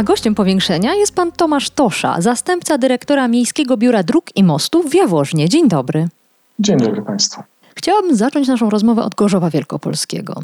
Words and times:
A 0.00 0.02
gościem 0.02 0.34
powiększenia 0.34 0.94
jest 0.94 1.14
pan 1.14 1.32
Tomasz 1.32 1.70
Tosza, 1.70 2.20
zastępca 2.20 2.78
dyrektora 2.78 3.28
Miejskiego 3.28 3.76
Biura 3.76 4.02
Dróg 4.02 4.36
i 4.36 4.44
Mostów 4.44 4.90
w 4.90 4.94
Jaworznie. 4.94 5.48
Dzień 5.48 5.68
dobry. 5.68 6.08
Dzień 6.58 6.78
dobry 6.78 7.02
Państwu. 7.02 7.42
Chciałabym 7.74 8.16
zacząć 8.16 8.48
naszą 8.48 8.70
rozmowę 8.70 9.02
od 9.02 9.14
Gorzowa 9.14 9.50
Wielkopolskiego. 9.50 10.42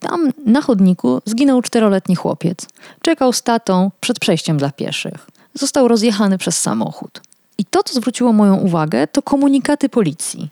Tam 0.00 0.30
na 0.46 0.62
chodniku 0.62 1.20
zginął 1.24 1.62
czteroletni 1.62 2.16
chłopiec. 2.16 2.66
Czekał 3.02 3.32
z 3.32 3.42
tatą 3.42 3.90
przed 4.00 4.20
przejściem 4.20 4.56
dla 4.56 4.70
pieszych. 4.70 5.26
Został 5.54 5.88
rozjechany 5.88 6.38
przez 6.38 6.58
samochód. 6.58 7.20
I 7.58 7.64
to, 7.64 7.82
co 7.82 7.94
zwróciło 7.94 8.32
moją 8.32 8.56
uwagę, 8.56 9.06
to 9.06 9.22
komunikaty 9.22 9.88
policji. 9.88 10.48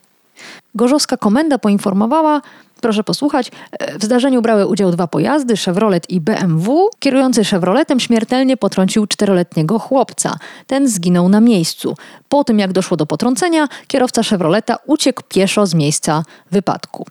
Gorzowska 0.74 1.16
komenda 1.16 1.58
poinformowała, 1.58 2.40
Proszę 2.82 3.04
posłuchać. 3.04 3.50
W 3.98 4.04
zdarzeniu 4.04 4.42
brały 4.42 4.66
udział 4.66 4.90
dwa 4.90 5.06
pojazdy, 5.06 5.56
Chevrolet 5.56 6.10
i 6.10 6.20
BMW. 6.20 6.90
Kierujący 6.98 7.44
Chevroletem 7.44 8.00
śmiertelnie 8.00 8.56
potrącił 8.56 9.06
czteroletniego 9.06 9.78
chłopca. 9.78 10.36
Ten 10.66 10.88
zginął 10.88 11.28
na 11.28 11.40
miejscu. 11.40 11.96
Po 12.28 12.44
tym, 12.44 12.58
jak 12.58 12.72
doszło 12.72 12.96
do 12.96 13.06
potrącenia, 13.06 13.68
kierowca 13.86 14.22
Chevroleta 14.22 14.76
uciekł 14.86 15.22
pieszo 15.28 15.66
z 15.66 15.74
miejsca 15.74 16.24
wypadku. 16.50 17.06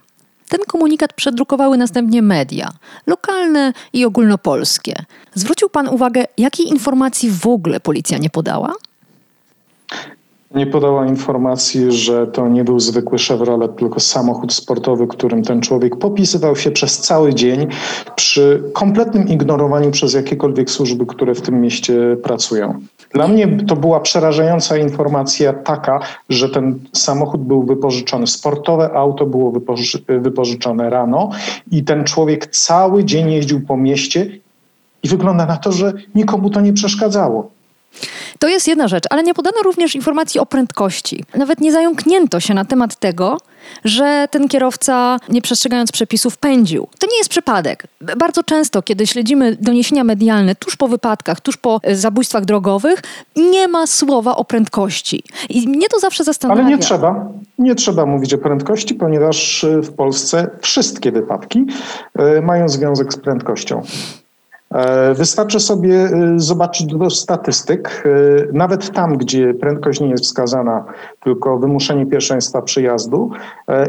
Ten 0.50 0.60
komunikat 0.68 1.14
przedrukowały 1.14 1.78
następnie 1.78 2.22
media, 2.22 2.72
lokalne 3.08 3.74
i 3.94 4.06
ogólnopolskie. 4.06 4.96
Zwrócił 5.34 5.70
pan 5.70 5.88
uwagę, 5.88 6.26
jakiej 6.38 6.68
informacji 6.68 7.32
w 7.32 7.48
ogóle 7.48 7.80
policja 7.80 8.18
nie 8.18 8.30
podała? 8.30 8.74
Nie 10.56 10.68
podała 10.68 11.08
informacji, 11.08 11.92
że 11.92 12.28
to 12.28 12.48
nie 12.48 12.64
był 12.64 12.80
zwykły 12.80 13.18
Chevrolet, 13.18 13.76
tylko 13.76 14.00
samochód 14.00 14.54
sportowy, 14.54 15.08
którym 15.08 15.44
ten 15.44 15.62
człowiek 15.62 15.96
popisywał 15.96 16.56
się 16.56 16.72
przez 16.72 17.00
cały 17.00 17.34
dzień 17.34 17.68
przy 18.16 18.64
kompletnym 18.74 19.28
ignorowaniu 19.28 19.92
przez 19.92 20.14
jakiekolwiek 20.14 20.72
służby, 20.72 21.06
które 21.06 21.36
w 21.36 21.42
tym 21.42 21.62
mieście 21.62 22.18
pracują. 22.24 22.80
Dla 23.14 23.28
mnie 23.28 23.58
to 23.68 23.76
była 23.76 24.00
przerażająca 24.00 24.78
informacja 24.78 25.54
taka, 25.54 26.00
że 26.30 26.50
ten 26.50 26.80
samochód 26.94 27.42
był 27.42 27.64
wypożyczony. 27.64 28.28
Sportowe 28.28 28.94
auto 28.94 29.26
było 29.26 29.54
wypożyczone 30.08 30.90
rano 30.90 31.30
i 31.72 31.84
ten 31.84 32.04
człowiek 32.04 32.48
cały 32.48 33.06
dzień 33.06 33.32
jeździł 33.32 33.62
po 33.62 33.78
mieście 33.78 34.40
i 35.04 35.08
wygląda 35.08 35.46
na 35.46 35.58
to, 35.58 35.72
że 35.72 35.94
nikomu 36.16 36.50
to 36.50 36.62
nie 36.62 36.74
przeszkadzało. 36.74 37.61
To 38.40 38.48
jest 38.48 38.68
jedna 38.68 38.88
rzecz, 38.88 39.04
ale 39.10 39.24
nie 39.24 39.34
podano 39.34 39.62
również 39.64 39.96
informacji 39.96 40.40
o 40.40 40.46
prędkości. 40.46 41.24
Nawet 41.36 41.62
nie 41.62 41.72
zająknięto 41.72 42.40
się 42.40 42.54
na 42.54 42.66
temat 42.66 42.96
tego, 42.96 43.38
że 43.86 44.28
ten 44.32 44.48
kierowca, 44.48 45.20
nie 45.30 45.42
przestrzegając 45.42 45.92
przepisów, 45.92 46.38
pędził. 46.38 46.88
To 47.00 47.08
nie 47.08 47.18
jest 47.18 47.30
przypadek. 47.30 47.88
Bardzo 48.18 48.44
często, 48.44 48.82
kiedy 48.82 49.08
śledzimy 49.08 49.58
doniesienia 49.60 50.04
medialne 50.04 50.56
tuż 50.56 50.76
po 50.76 50.88
wypadkach, 50.88 51.42
tuż 51.42 51.58
po 51.58 51.80
e, 51.84 51.96
zabójstwach 51.96 52.46
drogowych, 52.46 53.02
nie 53.36 53.68
ma 53.68 53.88
słowa 53.88 54.36
o 54.36 54.46
prędkości. 54.46 55.24
I 55.50 55.68
mnie 55.70 55.90
to 55.90 56.00
zawsze 56.00 56.24
zastanawia. 56.24 56.62
Ale 56.62 56.72
nie 56.72 56.78
trzeba. 56.78 57.26
Nie 57.58 57.76
trzeba 57.76 58.06
mówić 58.06 58.34
o 58.34 58.38
prędkości, 58.38 58.96
ponieważ 58.96 59.64
e, 59.64 59.82
w 59.82 59.94
Polsce 59.94 60.50
wszystkie 60.62 61.12
wypadki 61.12 61.66
e, 62.16 62.42
mają 62.42 62.70
związek 62.70 63.14
z 63.14 63.18
prędkością. 63.18 63.82
E, 64.72 65.14
wystarczy 65.14 65.60
sobie 65.60 65.96
e, 65.96 66.34
zobaczyć 66.36 66.88
do 66.88 67.10
statystyk. 67.10 68.04
E, 68.06 68.54
nawet 68.54 68.92
tam, 68.92 69.18
gdzie 69.18 69.54
prędkość 69.54 70.00
nie 70.00 70.10
jest 70.10 70.24
wskazana, 70.24 70.86
tylko 71.20 71.58
wymuszenie 71.58 72.06
pierwszeństwa 72.06 72.62
przyjazdu, 72.62 73.32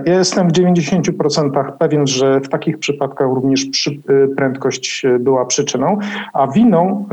ja 0.04 0.18
jestem 0.18 0.48
w 0.48 0.52
90% 0.52 1.72
pewien, 1.72 2.06
że 2.06 2.40
w 2.40 2.48
takich 2.48 2.78
przypadkach 2.78 3.28
również 3.28 3.66
prędkość 4.36 5.02
była 5.20 5.46
przyczyną, 5.46 5.98
a 6.32 6.46
winą 6.46 7.06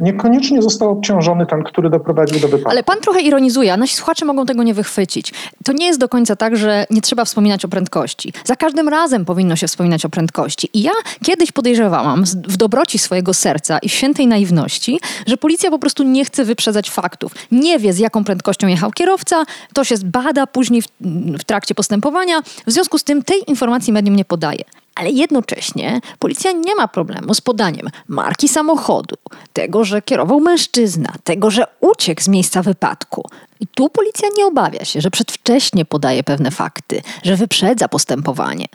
niekoniecznie 0.00 0.62
został 0.62 0.90
obciążony 0.90 1.46
ten, 1.46 1.62
który 1.62 1.90
doprowadził 1.90 2.40
do 2.40 2.48
wypadku. 2.48 2.70
Ale 2.70 2.82
pan 2.82 3.00
trochę 3.00 3.20
ironizuje, 3.20 3.72
a 3.72 3.76
nasi 3.76 3.96
słuchacze 3.96 4.24
mogą 4.24 4.46
tego 4.46 4.62
nie 4.62 4.74
wychwycić. 4.74 5.34
To 5.64 5.72
nie 5.72 5.86
jest 5.86 6.00
do 6.00 6.08
końca 6.08 6.36
tak, 6.36 6.56
że 6.56 6.86
nie 6.90 7.00
trzeba 7.00 7.24
wspominać 7.24 7.64
o 7.64 7.68
prędkości. 7.68 8.32
Za 8.44 8.56
każdym 8.56 8.88
razem 8.88 9.24
powinno 9.24 9.56
się 9.56 9.66
wspominać 9.66 10.04
o 10.04 10.08
prędkości. 10.08 10.68
I 10.72 10.82
ja 10.82 10.92
kiedyś 11.22 11.52
podejrzewałam 11.52 12.24
w 12.48 12.56
dobroci 12.56 12.98
swojej 12.98 13.13
swojego 13.14 13.34
serca 13.34 13.78
i 13.78 13.88
świętej 13.88 14.26
naiwności, 14.26 15.00
że 15.26 15.36
policja 15.36 15.70
po 15.70 15.78
prostu 15.78 16.02
nie 16.02 16.24
chce 16.24 16.44
wyprzedzać 16.44 16.90
faktów. 16.90 17.34
Nie 17.52 17.78
wie, 17.78 17.92
z 17.92 17.98
jaką 17.98 18.24
prędkością 18.24 18.66
jechał 18.66 18.90
kierowca, 18.90 19.44
to 19.74 19.84
się 19.84 19.96
zbada 19.96 20.46
później 20.46 20.82
w, 20.82 20.86
w 21.38 21.44
trakcie 21.44 21.74
postępowania. 21.74 22.42
W 22.66 22.72
związku 22.72 22.98
z 22.98 23.04
tym 23.04 23.22
tej 23.22 23.50
informacji 23.50 23.92
medium 23.92 24.16
nie 24.16 24.24
podaje. 24.24 24.64
Ale 24.94 25.10
jednocześnie 25.10 26.00
policja 26.18 26.52
nie 26.52 26.74
ma 26.74 26.88
problemu 26.88 27.34
z 27.34 27.40
podaniem 27.40 27.88
marki 28.08 28.48
samochodu, 28.48 29.16
tego, 29.52 29.84
że 29.84 30.02
kierował 30.02 30.40
mężczyzna, 30.40 31.12
tego, 31.24 31.50
że 31.50 31.64
uciekł 31.80 32.22
z 32.22 32.28
miejsca 32.28 32.62
wypadku. 32.62 33.28
I 33.60 33.66
tu 33.66 33.88
policja 33.88 34.28
nie 34.38 34.46
obawia 34.46 34.84
się, 34.84 35.00
że 35.00 35.10
przedwcześnie 35.10 35.84
podaje 35.84 36.22
pewne 36.22 36.50
fakty, 36.50 37.02
że 37.22 37.36
wyprzedza 37.36 37.88
postępowanie. 37.88 38.66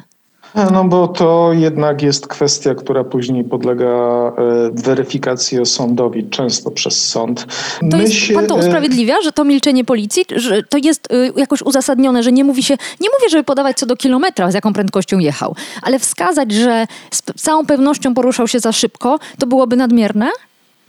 No 0.56 0.84
bo 0.84 1.08
to 1.08 1.54
jednak 1.54 2.02
jest 2.02 2.28
kwestia, 2.28 2.76
która 2.76 3.04
później 3.04 3.44
podlega 3.44 3.88
e, 3.88 4.32
weryfikacji 4.74 5.66
sądowi, 5.66 6.30
często 6.30 6.72
przez 6.72 7.08
sąd. 7.08 7.46
To 7.92 7.98
jest, 7.98 8.14
się... 8.14 8.34
Pan 8.34 8.48
to 8.48 8.56
e, 8.56 8.60
usprawiedliwia, 8.60 9.16
że 9.24 9.32
to 9.32 9.44
milczenie 9.44 9.86
policji, 9.86 10.26
że 10.36 10.64
to 10.64 10.78
jest 10.78 11.12
e, 11.12 11.40
jakoś 11.40 11.62
uzasadnione, 11.62 12.24
że 12.24 12.32
nie 12.32 12.44
mówi 12.44 12.64
się, 12.64 12.74
nie 13.00 13.10
mówię, 13.20 13.30
żeby 13.30 13.44
podawać 13.44 13.78
co 13.78 13.86
do 13.86 13.96
kilometra, 13.96 14.52
z 14.52 14.54
jaką 14.54 14.74
prędkością 14.74 15.20
jechał, 15.20 15.56
ale 15.82 16.00
wskazać, 16.00 16.52
że 16.52 16.88
z 17.12 17.22
całą 17.42 17.66
pewnością 17.66 18.14
poruszał 18.14 18.48
się 18.48 18.60
za 18.60 18.72
szybko, 18.72 19.20
to 19.40 19.48
byłoby 19.48 19.76
nadmierne? 19.76 20.30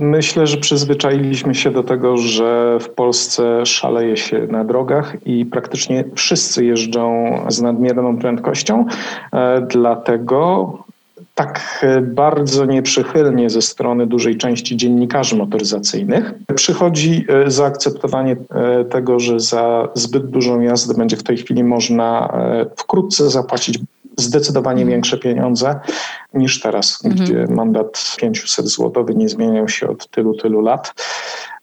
Myślę, 0.02 0.46
że 0.46 0.56
przyzwyczailiśmy 0.56 1.54
się 1.54 1.70
do 1.70 1.82
tego, 1.82 2.16
że 2.16 2.78
w 2.80 2.88
Polsce 2.88 3.66
szaleje 3.66 4.16
się 4.16 4.46
na 4.46 4.64
drogach 4.64 5.16
i 5.26 5.46
praktycznie 5.46 6.04
wszyscy 6.14 6.64
jeżdżą 6.64 7.38
z 7.48 7.62
nadmierną 7.62 8.18
prędkością. 8.18 8.84
E, 9.32 9.66
dlatego 9.70 10.78
tak 11.34 11.84
bardzo 12.02 12.64
nieprzychylnie 12.64 13.50
ze 13.50 13.62
strony 13.62 14.06
dużej 14.06 14.36
części 14.36 14.76
dziennikarzy 14.76 15.36
motoryzacyjnych 15.36 16.34
przychodzi 16.54 17.26
e, 17.28 17.50
zaakceptowanie 17.50 18.36
e, 18.50 18.84
tego, 18.84 19.20
że 19.20 19.40
za 19.40 19.88
zbyt 19.94 20.26
dużą 20.26 20.60
jazdę 20.60 20.94
będzie 20.94 21.16
w 21.16 21.22
tej 21.22 21.36
chwili 21.36 21.64
można 21.64 22.32
wkrótce 22.76 23.30
zapłacić 23.30 23.78
zdecydowanie 24.16 24.82
mhm. 24.82 24.88
większe 24.88 25.18
pieniądze 25.18 25.80
niż 26.34 26.60
teraz, 26.60 27.04
mhm. 27.04 27.24
gdzie 27.24 27.46
mandat 27.54 28.16
500 28.16 28.68
zł 28.68 29.06
nie 29.14 29.28
zmieniał 29.28 29.68
się 29.68 29.88
od 29.88 30.10
tylu, 30.10 30.34
tylu 30.34 30.60
lat. 30.60 30.94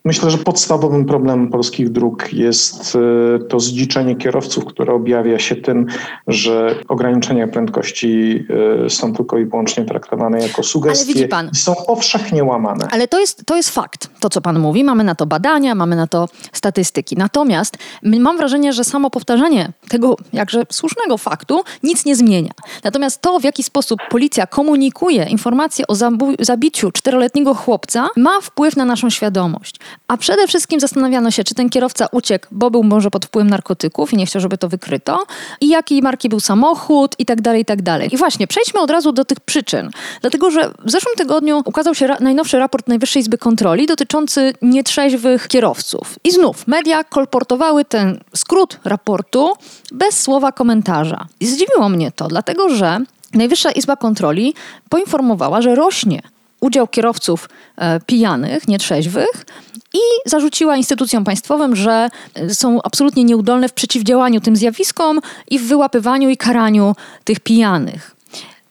Myślę, 0.08 0.32
że 0.32 0.38
podstawowym 0.38 1.06
problemem 1.06 1.50
polskich 1.50 1.90
dróg 1.90 2.34
jest 2.34 2.96
e, 2.96 3.40
to 3.40 3.60
zdziczenie 3.60 4.16
kierowców, 4.16 4.66
które 4.66 4.94
objawia 4.94 5.40
się 5.40 5.56
tym, 5.56 5.86
że 6.28 6.76
ograniczenia 6.88 7.48
prędkości 7.48 8.46
e, 8.86 8.90
są 8.90 9.14
tylko 9.14 9.38
i 9.38 9.46
wyłącznie 9.46 9.86
traktowane 9.86 10.40
jako 10.40 10.64
sugestie 10.64 11.30
i 11.54 11.56
są 11.56 11.76
powszechnie 11.88 12.44
łamane. 12.44 12.88
Ale 12.92 13.08
to 13.08 13.20
jest, 13.20 13.46
to 13.46 13.56
jest 13.56 13.70
fakt, 13.70 14.10
to 14.20 14.30
co 14.30 14.42
pan 14.42 14.60
mówi. 14.60 14.84
Mamy 14.84 15.04
na 15.04 15.16
to 15.16 15.26
badania, 15.26 15.76
mamy 15.76 15.96
na 15.96 16.08
to 16.08 16.30
statystyki. 16.54 17.16
Natomiast 17.16 17.78
mam 18.04 18.38
wrażenie, 18.38 18.74
że 18.74 18.84
samo 18.84 19.10
powtarzanie 19.10 19.72
tego 19.90 20.18
jakże 20.34 20.64
słusznego 20.72 21.18
faktu 21.18 21.62
nic 21.84 22.06
nie 22.06 22.16
zmienia. 22.16 22.52
Natomiast 22.84 23.22
to, 23.22 23.40
w 23.40 23.44
jaki 23.44 23.64
sposób 23.64 24.00
policja 24.10 24.48
komunikuje 24.48 25.24
informacje 25.24 25.88
o 25.88 25.96
zabiciu 26.40 26.92
czteroletniego 26.92 27.54
chłopca, 27.54 28.08
ma 28.18 28.42
wpływ 28.42 28.76
na 28.78 28.86
naszą 28.86 29.10
świadomość. 29.10 29.76
A 30.08 30.18
przede 30.18 30.48
wszystkim 30.48 30.80
zastanawiano 30.80 31.32
się, 31.32 31.44
czy 31.44 31.56
ten 31.56 31.70
kierowca 31.70 32.08
uciekł, 32.12 32.48
bo 32.52 32.72
był 32.72 32.84
może 32.84 33.12
pod 33.12 33.26
wpływem 33.26 33.50
narkotyków 33.50 34.14
i 34.14 34.18
nie 34.18 34.26
chciał, 34.26 34.42
żeby 34.42 34.58
to 34.58 34.70
wykryto, 34.70 35.26
i 35.62 35.68
jakiej 35.68 36.02
marki 36.02 36.30
był 36.30 36.40
samochód 36.40 37.16
i 37.20 37.26
tak 37.26 37.42
dalej, 37.42 37.62
i 37.62 37.66
tak 37.66 37.82
dalej. 37.82 38.10
I 38.14 38.18
właśnie, 38.18 38.48
przejdźmy 38.48 38.80
od 38.80 38.92
razu 38.92 39.12
do 39.12 39.26
tych 39.26 39.40
przyczyn. 39.40 39.90
Dlatego, 40.22 40.52
że 40.52 40.72
w 40.86 40.92
zeszłym 40.92 41.16
tygodniu 41.16 41.62
ukazał 41.66 41.96
się 41.96 42.08
ra- 42.08 42.18
najnowszy 42.20 42.60
raport 42.60 42.88
Najwyższej 42.88 43.22
Izby 43.22 43.38
Kontroli 43.38 43.86
dotyczący 43.86 44.54
nietrzeźwych 44.62 45.48
kierowców. 45.48 46.20
I 46.24 46.32
znów 46.32 46.68
media 46.68 47.04
kolportowały 47.04 47.86
ten 47.86 48.20
skrót 48.36 48.80
raportu 48.84 49.54
bez 49.92 50.22
słowa 50.22 50.52
komentarza. 50.52 51.26
I 51.40 51.46
zdziwiło 51.48 51.90
mnie 51.90 52.12
to, 52.12 52.28
dlatego 52.28 52.70
że 52.70 53.00
Najwyższa 53.34 53.72
Izba 53.72 53.96
Kontroli 53.96 54.54
poinformowała, 54.90 55.62
że 55.62 55.76
rośnie 55.76 56.22
udział 56.62 56.88
kierowców 56.88 57.50
e, 57.78 58.00
pijanych, 58.00 58.68
nietrzeźwych 58.68 59.46
i 59.94 60.30
zarzuciła 60.30 60.78
instytucjom 60.78 61.24
państwowym, 61.24 61.76
że 61.76 62.10
e, 62.34 62.56
są 62.56 62.82
absolutnie 62.84 63.24
nieudolne 63.24 63.70
w 63.70 63.74
przeciwdziałaniu 63.74 64.42
tym 64.42 64.56
zjawiskom 64.56 65.20
i 65.50 65.60
w 65.60 65.68
wyłapywaniu 65.68 66.30
i 66.30 66.38
karaniu 66.38 66.96
tych 67.24 67.40
pijanych. 67.40 68.16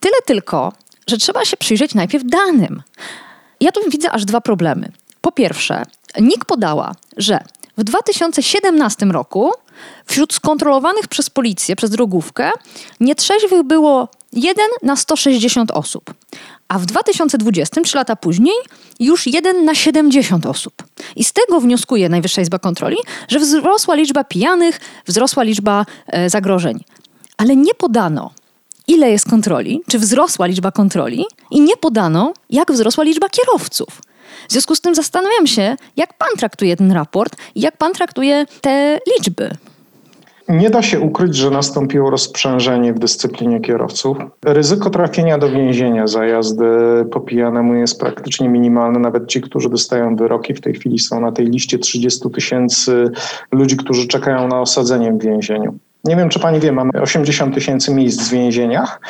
Tyle 0.01 0.17
tylko, 0.25 0.73
że 1.07 1.17
trzeba 1.17 1.45
się 1.45 1.57
przyjrzeć 1.57 1.95
najpierw 1.95 2.25
danym. 2.25 2.83
Ja 3.61 3.73
tu 3.73 3.81
widzę 3.91 4.11
aż 4.11 4.25
dwa 4.25 4.41
problemy. 4.41 4.93
Po 5.21 5.33
pierwsze, 5.33 5.83
NIK 6.21 6.45
podała, 6.45 6.95
że 7.17 7.41
w 7.79 7.85
2017 7.85 9.07
roku 9.07 9.53
wśród 10.07 10.35
skontrolowanych 10.35 11.09
przez 11.09 11.31
policję, 11.31 11.77
przez 11.77 11.91
drogówkę, 11.91 12.51
nietrzeźwych 13.01 13.63
było 13.63 14.09
1 14.33 14.67
na 14.83 14.97
160 14.97 15.71
osób. 15.71 16.15
A 16.69 16.79
w 16.79 16.87
2020, 16.87 17.81
3 17.81 17.97
lata 17.97 18.17
później, 18.17 18.55
już 19.01 19.27
1 19.27 19.65
na 19.65 19.75
70 19.75 20.47
osób. 20.47 20.75
I 21.17 21.25
z 21.25 21.33
tego 21.33 21.61
wnioskuje 21.61 22.09
Najwyższa 22.09 22.43
Izba 22.43 22.59
Kontroli, 22.59 22.97
że 23.29 23.39
wzrosła 23.39 23.95
liczba 23.95 24.25
pijanych, 24.25 24.81
wzrosła 25.07 25.43
liczba 25.43 25.87
e, 26.07 26.31
zagrożeń. 26.31 26.85
Ale 27.37 27.57
nie 27.57 27.75
podano, 27.75 28.31
ile 28.89 29.11
jest 29.11 29.31
kontroli, 29.31 29.81
czy 29.89 29.99
wzrosła 29.99 30.47
liczba 30.47 30.73
kontroli, 30.73 31.25
i 31.51 31.61
nie 31.61 31.77
podano, 31.77 32.33
jak 32.51 32.73
wzrosła 32.73 33.05
liczba 33.05 33.29
kierowców. 33.29 34.03
W 34.49 34.53
związku 34.53 34.75
z 34.75 34.81
tym 34.81 34.95
zastanawiam 34.95 35.47
się, 35.47 35.77
jak 35.97 36.15
pan 36.19 36.29
traktuje 36.39 36.77
ten 36.77 36.93
raport 36.93 37.37
i 37.55 37.61
jak 37.61 37.77
pan 37.77 37.93
traktuje 37.93 38.47
te 38.61 39.01
liczby. 39.13 39.51
Nie 40.49 40.71
da 40.71 40.83
się 40.83 41.01
ukryć, 41.01 41.37
że 41.37 41.51
nastąpiło 41.51 42.11
rozprzężenie 42.11 42.93
w 42.93 42.99
dyscyplinie 42.99 43.61
kierowców. 43.61 44.19
Ryzyko 44.45 44.91
trafienia 44.91 45.39
do 45.39 45.49
więzienia 45.49 46.07
za 46.07 46.27
jazdę 46.27 46.67
po 47.11 47.21
pijanemu 47.21 47.75
jest 47.75 48.01
praktycznie 48.01 48.49
minimalne. 48.49 48.99
Nawet 48.99 49.27
ci, 49.27 49.41
którzy 49.41 49.71
dostają 49.71 50.17
wyroki, 50.17 50.55
w 50.55 50.61
tej 50.61 50.75
chwili 50.75 50.99
są 50.99 51.21
na 51.21 51.33
tej 51.33 51.47
liście 51.47 51.79
30 51.79 52.31
tysięcy 52.31 53.11
ludzi, 53.53 53.77
którzy 53.77 54.07
czekają 54.07 54.49
na 54.49 54.61
osadzenie 54.61 55.13
w 55.13 55.23
więzieniu. 55.23 55.79
Nie 56.07 56.17
wiem, 56.17 56.29
czy 56.29 56.41
pani 56.41 56.61
wie, 56.61 56.73
mamy 56.73 56.91
80 57.03 57.55
tysięcy 57.55 57.95
miejsc 57.95 58.29
w 58.29 58.33
więzieniach 58.33 59.01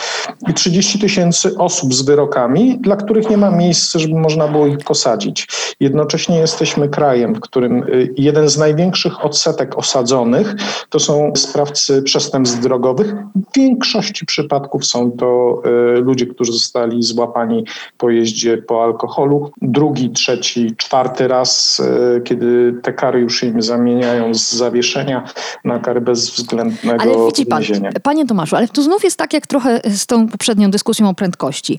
i 0.49 0.55
30 0.55 0.99
tysięcy 0.99 1.59
osób 1.59 1.95
z 1.95 2.03
wyrokami, 2.03 2.79
dla 2.81 2.97
których 2.97 3.31
nie 3.31 3.37
ma 3.37 3.51
miejsc, 3.51 3.95
żeby 3.95 4.15
można 4.15 4.49
było 4.49 4.67
ich 4.67 4.79
posadzić. 4.79 5.49
Jednocześnie 5.81 6.39
jesteśmy 6.39 6.89
krajem, 6.89 7.35
w 7.35 7.41
którym 7.41 7.83
y, 7.83 8.15
jeden 8.17 8.49
z 8.49 8.59
największych 8.59 9.25
odsetek 9.25 9.79
osadzonych 9.79 10.55
to 10.91 10.99
są 10.99 11.33
sprawcy 11.37 12.03
przestępstw 12.03 12.61
drogowych. 12.61 13.15
W 13.15 13.57
większości 13.57 14.27
przypadków 14.27 14.87
są 14.87 15.13
to 15.13 15.63
y, 15.97 16.01
ludzie, 16.01 16.27
którzy 16.27 16.53
zostali 16.53 17.03
złapani 17.03 17.65
po 17.99 18.11
jeździe 18.11 18.59
po 18.59 18.85
alkoholu. 18.85 19.51
Drugi, 19.63 20.11
trzeci, 20.11 20.77
czwarty 20.77 21.29
raz, 21.29 21.81
y, 22.17 22.21
kiedy 22.21 22.75
te 22.83 22.93
kary 22.93 23.21
już 23.21 23.43
im 23.43 23.63
zamieniają 23.63 24.35
z 24.35 24.53
zawieszenia 24.53 25.25
na 25.65 25.79
kary 25.79 26.01
bezwzględne 26.01 26.86
ale 26.99 27.27
widzi 27.27 27.47
pan, 27.47 27.63
panie 28.03 28.27
Tomaszu, 28.27 28.57
ale 28.57 28.69
tu 28.69 28.83
znów 28.83 29.05
jest 29.05 29.17
tak 29.17 29.33
jak 29.33 29.47
trochę 29.47 29.81
z 29.85 30.07
tą 30.07 30.29
poprzednią 30.29 30.71
dyskusją 30.71 31.09
o 31.09 31.15
prędkości. 31.15 31.79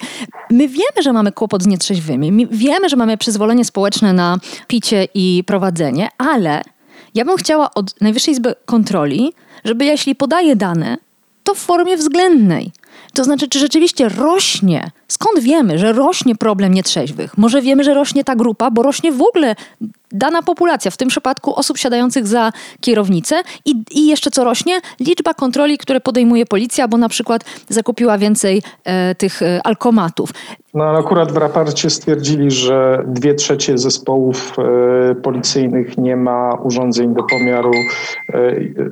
My 0.52 0.68
wiemy, 0.68 1.04
że 1.04 1.14
mamy 1.14 1.32
kłopot 1.32 1.64
z 1.64 1.68
nietrzeźwymi, 1.68 2.32
my 2.32 2.48
wiemy, 2.52 2.90
że 2.90 2.96
mamy 2.96 3.18
przyzwolenie 3.18 3.66
społeczne 3.66 4.14
na 4.14 4.38
picie 4.68 5.08
i 5.14 5.44
prowadzenie, 5.48 6.10
ale 6.18 6.62
ja 7.16 7.26
bym 7.26 7.38
chciała 7.38 7.74
od 7.74 8.02
Najwyższej 8.02 8.32
Izby 8.32 8.56
Kontroli, 8.66 9.34
żeby 9.66 9.86
jeśli 9.86 10.16
podaje 10.16 10.56
dane, 10.56 10.98
to 11.44 11.56
w 11.56 11.58
formie 11.58 11.98
względnej. 11.98 12.72
To 13.14 13.24
znaczy, 13.24 13.48
czy 13.48 13.60
rzeczywiście 13.60 14.10
rośnie? 14.10 14.92
Skąd 15.08 15.40
wiemy, 15.40 15.80
że 15.80 15.94
rośnie 15.94 16.36
problem 16.36 16.74
nietrzeźwych? 16.74 17.38
Może 17.38 17.62
wiemy, 17.62 17.84
że 17.84 17.94
rośnie 17.94 18.24
ta 18.24 18.36
grupa, 18.36 18.72
bo 18.72 18.84
rośnie 18.84 19.12
w 19.12 19.22
ogóle 19.22 19.56
dana 20.12 20.42
populacja, 20.42 20.92
w 20.92 20.98
tym 20.98 21.08
przypadku 21.08 21.56
osób 21.56 21.78
siadających 21.78 22.28
za 22.28 22.52
kierownicę 22.82 23.42
i, 23.66 23.84
i 23.92 24.08
jeszcze 24.08 24.32
co 24.32 24.44
rośnie? 24.44 24.80
Liczba 25.00 25.34
kontroli, 25.34 25.78
które 25.78 26.00
podejmuje 26.00 26.46
policja, 26.46 26.88
bo 26.88 26.98
na 26.98 27.10
przykład 27.10 27.46
zakupiła 27.70 28.18
więcej 28.18 28.62
e, 28.84 29.16
tych 29.16 29.42
e, 29.42 29.62
alkomatów. 29.64 30.30
No 30.74 30.84
ale 30.84 31.00
akurat 31.00 31.32
w 31.32 31.38
raporcie 31.38 31.90
stwierdzili, 31.90 32.52
że 32.52 33.04
dwie 33.08 33.34
trzecie 33.34 33.78
zespołów 33.78 34.56
e, 34.60 35.16
policyjnych 35.16 35.98
nie 35.98 36.16
ma 36.16 36.54
urządzeń 36.64 37.14
do 37.14 37.24
pomiaru 37.24 37.72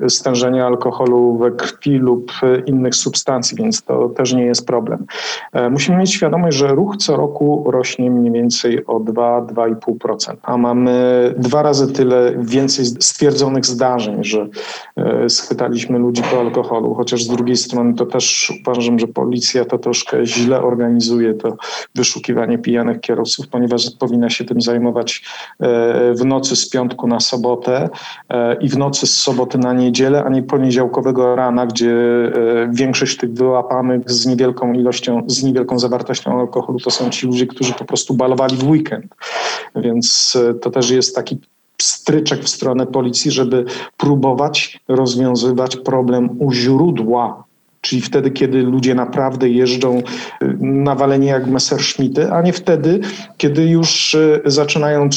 e, 0.03 0.09
stężenia 0.09 0.65
alkoholu 0.65 1.37
we 1.37 1.51
krwi 1.51 1.97
lub 1.97 2.31
e, 2.43 2.59
innych 2.59 2.95
substancji, 2.95 3.57
więc 3.57 3.83
to 3.83 3.94
też 4.15 4.33
nie 4.33 4.45
jest 4.45 4.67
problem. 4.67 5.05
E, 5.53 5.69
musimy 5.69 5.97
mieć 5.97 6.13
świadomość, 6.13 6.57
że 6.57 6.67
ruch 6.67 6.97
co 6.97 7.15
roku 7.15 7.63
rośnie 7.71 8.11
mniej 8.11 8.31
więcej 8.31 8.85
o 8.85 8.99
2-2,5%, 8.99 10.35
a 10.43 10.57
mamy 10.57 11.33
dwa 11.37 11.61
razy 11.61 11.93
tyle 11.93 12.33
więcej 12.37 12.85
stwierdzonych 12.85 13.65
zdarzeń, 13.65 14.23
że 14.23 14.47
e, 14.97 15.29
schwytaliśmy 15.29 15.99
ludzi 15.99 16.21
po 16.31 16.39
alkoholu, 16.39 16.93
chociaż 16.95 17.23
z 17.23 17.27
drugiej 17.27 17.55
strony 17.55 17.93
to 17.93 18.05
też 18.05 18.53
uważam, 18.61 18.99
że 18.99 19.07
policja 19.07 19.65
to 19.65 19.77
troszkę 19.77 20.25
źle 20.25 20.61
organizuje 20.61 21.33
to 21.33 21.57
wyszukiwanie 21.95 22.57
pijanych 22.57 22.99
kierowców, 22.99 23.47
ponieważ 23.47 23.91
powinna 23.99 24.29
się 24.29 24.45
tym 24.45 24.61
zajmować 24.61 25.23
e, 25.59 26.13
w 26.13 26.25
nocy 26.25 26.55
z 26.55 26.69
piątku 26.69 27.07
na 27.07 27.19
sobotę 27.19 27.89
i 28.61 28.69
w 28.69 28.77
nocy 28.77 29.07
z 29.07 29.17
soboty 29.17 29.57
na 29.57 29.73
niedzielę, 29.73 30.23
a 30.23 30.29
nie 30.29 30.43
poniedziałkowego 30.43 31.35
rana, 31.35 31.65
gdzie 31.65 31.95
większość 32.69 33.17
tych 33.17 33.33
wyłapanych 33.33 33.84
z 34.05 34.25
niewielką 34.25 34.73
ilością, 34.73 35.23
z 35.27 35.43
niewielką 35.43 35.79
zawartością 35.79 36.39
alkoholu 36.39 36.79
to 36.79 36.91
są 36.91 37.09
ci 37.09 37.27
ludzie, 37.27 37.47
którzy 37.47 37.73
po 37.73 37.85
prostu 37.85 38.13
balowali 38.13 38.57
w 38.57 38.69
weekend. 38.69 39.15
Więc 39.75 40.37
to 40.61 40.69
też 40.69 40.89
jest 40.89 41.15
taki 41.15 41.37
stryczek 41.81 42.43
w 42.43 42.49
stronę 42.49 42.85
policji, 42.85 43.31
żeby 43.31 43.65
próbować 43.97 44.79
rozwiązywać 44.87 45.75
problem 45.75 46.29
u 46.39 46.51
źródła 46.51 47.43
czyli 47.85 48.01
wtedy, 48.01 48.31
kiedy 48.31 48.63
ludzie 48.63 48.95
naprawdę 48.95 49.49
jeżdżą 49.49 49.97
y, 49.97 50.03
nawaleni 50.61 51.27
jak 51.27 51.47
Messerschmitty, 51.47 52.31
a 52.31 52.41
nie 52.41 52.53
wtedy, 52.53 52.99
kiedy 53.37 53.65
już 53.65 54.13
y, 54.13 54.41
zaczynają, 54.45 55.09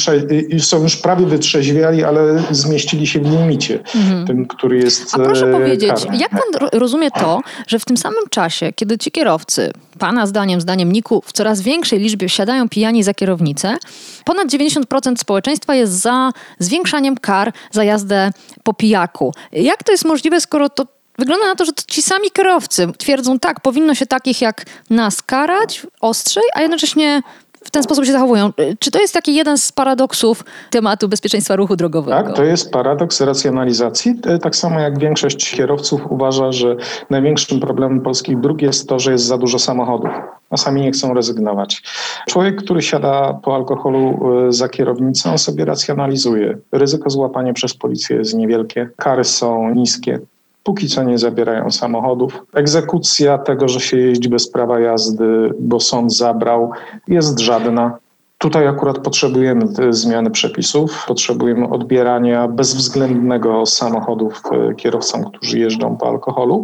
y, 0.55 0.61
są 0.61 0.82
już 0.82 0.97
prawie 0.97 1.26
wytrzeźwiali, 1.26 2.05
ale 2.05 2.43
zmieścili 2.50 3.06
się 3.06 3.20
w 3.20 3.31
limicie, 3.31 3.79
mhm. 3.94 4.26
tym, 4.26 4.47
który 4.47 4.79
jest 4.79 5.15
A 5.15 5.19
proszę 5.19 5.53
powiedzieć, 5.53 5.88
karny. 5.88 6.19
jak 6.19 6.31
pan 6.31 6.69
rozumie 6.73 7.11
to, 7.11 7.41
że 7.67 7.79
w 7.79 7.85
tym 7.85 7.97
samym 7.97 8.25
czasie, 8.31 8.73
kiedy 8.73 8.99
ci 8.99 9.11
kierowcy, 9.11 9.70
pana 9.99 10.26
zdaniem, 10.26 10.61
zdaniem 10.61 10.93
Niku, 10.93 11.23
w 11.26 11.32
coraz 11.32 11.61
większej 11.61 11.99
liczbie 11.99 12.29
wsiadają 12.29 12.69
pijani 12.69 13.03
za 13.03 13.15
kierownicę, 13.15 13.76
ponad 14.25 14.49
90% 14.49 15.17
społeczeństwa 15.17 15.75
jest 15.75 15.93
za 15.93 16.31
zwiększaniem 16.58 17.17
kar 17.17 17.53
za 17.70 17.84
jazdę 17.84 18.31
po 18.63 18.75
pijaku. 18.75 19.34
Jak 19.53 19.82
to 19.82 19.93
jest 19.93 20.05
możliwe, 20.05 20.41
skoro 20.41 20.69
to 20.69 20.97
Wygląda 21.19 21.46
na 21.46 21.55
to, 21.55 21.65
że 21.65 21.72
to 21.72 21.82
ci 21.87 22.03
sami 22.03 22.31
kierowcy 22.31 22.93
twierdzą 22.98 23.39
tak, 23.39 23.60
powinno 23.60 23.94
się 23.94 24.06
takich 24.06 24.41
jak 24.41 24.65
nas 24.91 25.22
karać 25.22 25.87
ostrzej, 26.01 26.44
a 26.55 26.63
jednocześnie 26.63 27.22
w 27.65 27.70
ten 27.70 27.82
sposób 27.82 28.05
się 28.05 28.13
zachowują. 28.13 28.53
Czy 28.79 28.91
to 28.91 29.01
jest 29.01 29.15
taki 29.15 29.34
jeden 29.34 29.58
z 29.58 29.72
paradoksów 29.72 30.44
tematu 30.70 31.08
bezpieczeństwa 31.08 31.56
ruchu 31.56 31.77
drogowego? 31.77 32.22
Tak, 32.22 32.37
to 32.37 32.44
jest 32.44 32.70
paradoks 32.70 33.20
racjonalizacji. 33.20 34.15
E, 34.27 34.39
tak 34.39 34.56
samo 34.56 34.81
jak 34.81 34.98
większość 34.98 35.55
kierowców 35.55 36.01
uważa, 36.10 36.53
że 36.53 36.77
największym 37.10 37.60
problemem 37.60 38.01
polskich 38.01 38.41
dróg 38.41 38.63
jest 38.63 38.89
to, 38.89 38.98
że 38.98 39.13
jest 39.13 39.25
za 39.25 39.39
dużo 39.39 39.58
samochodów, 39.58 40.10
a 40.51 40.56
sami 40.56 40.81
nie 40.81 40.93
chcą 40.93 41.15
rezygnować. 41.15 41.82
Człowiek, 42.27 42.63
który 42.63 42.82
siada 42.82 43.34
po 43.43 43.55
alkoholu 43.55 44.19
e, 44.48 44.53
za 44.53 44.69
kierownicą, 44.69 45.39
sobie 45.39 45.65
racjonalizuje. 45.65 46.58
Ryzyko 46.72 47.10
złapania 47.10 47.53
przez 47.53 47.75
policję 47.75 48.17
jest 48.17 48.34
niewielkie, 48.34 48.91
kary 48.96 49.25
są 49.25 49.75
niskie 49.75 50.20
póki 50.62 50.88
co 50.88 51.03
nie 51.03 51.19
zabierają 51.19 51.70
samochodów. 51.70 52.46
Egzekucja 52.55 53.38
tego, 53.38 53.69
że 53.69 53.81
się 53.81 53.96
jeździ 53.96 54.29
bez 54.29 54.50
prawa 54.50 54.81
jazdy, 54.81 55.50
bo 55.60 55.81
sąd 55.81 56.17
zabrał, 56.17 56.70
jest 57.08 57.38
żadna. 57.38 57.98
Tutaj 58.38 58.67
akurat 58.67 58.98
potrzebujemy 58.98 59.67
zmiany 59.91 60.31
przepisów, 60.31 61.05
potrzebujemy 61.08 61.69
odbierania 61.69 62.48
bezwzględnego 62.48 63.67
samochodów 63.67 64.43
e, 64.53 64.74
kierowcom, 64.74 65.24
którzy 65.24 65.58
jeżdżą 65.58 65.96
po 65.96 66.08
alkoholu, 66.08 66.62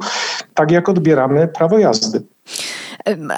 tak 0.54 0.70
jak 0.70 0.88
odbieramy 0.88 1.48
prawo 1.48 1.78
jazdy. 1.78 2.22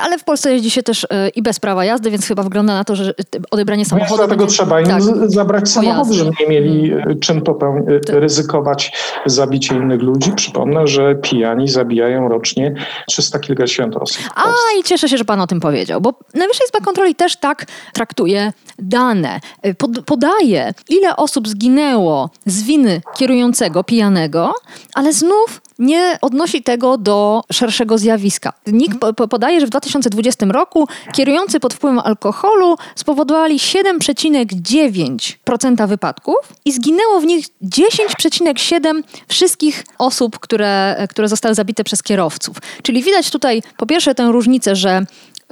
Ale 0.00 0.18
w 0.18 0.24
Polsce 0.24 0.52
jeździ 0.52 0.70
się 0.70 0.82
też 0.82 1.06
e, 1.10 1.28
i 1.28 1.42
bez 1.42 1.60
prawa 1.60 1.84
jazdy, 1.84 2.10
więc 2.10 2.26
chyba 2.26 2.42
wygląda 2.42 2.74
na 2.74 2.84
to, 2.84 2.96
że 2.96 3.14
odebranie 3.50 3.82
no 3.82 3.88
samochodu. 3.88 4.16
Dlatego 4.16 4.38
będzie... 4.38 4.54
trzeba 4.54 4.80
im 4.80 4.86
tak, 4.86 5.02
zabrać 5.26 5.68
samochody, 5.70 6.14
żeby 6.14 6.30
nie 6.40 6.48
mieli 6.48 6.92
e, 6.92 7.14
czym 7.20 7.40
popełni- 7.40 7.90
e, 7.90 8.20
ryzykować 8.20 8.92
zabicie 9.26 9.74
innych 9.74 10.02
ludzi. 10.02 10.32
Przypomnę, 10.32 10.86
że 10.86 11.14
pijani 11.14 11.68
zabijają 11.68 12.28
rocznie 12.28 12.74
300 13.08 13.38
kilkadziesiąt 13.38 13.96
osób. 13.96 14.22
A 14.34 14.42
i 14.80 14.82
cieszę 14.84 15.08
się, 15.08 15.16
że 15.18 15.24
pan 15.24 15.40
o 15.40 15.46
tym 15.46 15.60
powiedział, 15.60 16.00
bo 16.00 16.14
Najwyższa 16.34 16.64
Izba 16.64 16.80
Kontroli 16.80 17.14
też 17.14 17.36
tak 17.36 17.66
traktuje 17.92 18.52
dane. 18.78 19.40
Pod, 19.78 19.90
podaje, 20.04 20.72
ile 20.88 21.16
osób 21.16 21.48
zginęło 21.48 22.30
z 22.46 22.62
winy 22.62 23.00
kierującego 23.16 23.84
pijanego, 23.84 24.52
ale 24.94 25.12
znów 25.12 25.60
nie 25.78 26.18
odnosi 26.22 26.62
tego 26.62 26.98
do 26.98 27.42
szerszego 27.52 27.98
zjawiska. 27.98 28.52
NIK 28.66 28.92
podaje, 29.30 29.60
że 29.60 29.66
w 29.66 29.70
2020 29.70 30.46
roku 30.46 30.88
kierujący 31.12 31.60
pod 31.60 31.74
wpływem 31.74 31.98
alkoholu 31.98 32.76
spowodowali 32.94 33.58
7,9% 33.58 35.88
wypadków 35.88 36.36
i 36.64 36.72
zginęło 36.72 37.20
w 37.20 37.26
nich 37.26 37.46
10,7% 37.64 39.02
wszystkich 39.28 39.84
osób, 39.98 40.38
które, 40.38 41.06
które 41.10 41.28
zostały 41.28 41.54
zabite 41.54 41.84
przez 41.84 42.02
kierowców. 42.02 42.56
Czyli 42.82 43.02
widać 43.02 43.30
tutaj 43.30 43.62
po 43.76 43.86
pierwsze 43.86 44.14
tę 44.14 44.32
różnicę, 44.32 44.76
że 44.76 45.06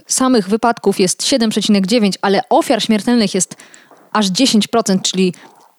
samych 0.07 0.49
wypadków 0.49 1.01
jest 1.01 1.23
7,9, 1.23 2.13
ale 2.23 2.41
ofiar 2.51 2.83
śmiertelnych 2.83 3.35
jest 3.35 3.57
aż 4.13 4.27
10%, 4.27 5.03
czyli 5.03 5.35